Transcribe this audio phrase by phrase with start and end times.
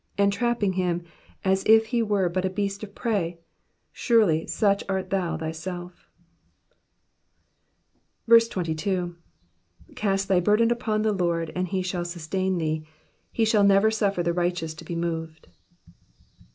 [0.17, 1.03] entrapping him
[1.45, 3.37] as if he were but a beast of prey;
[3.91, 6.07] surely, such art thou thyself!
[8.27, 9.15] 22
[9.95, 12.83] Cast thy burden upon the LORD, and he shall sustain thee:
[13.31, 15.49] he shall never suffer the righteous to be moved.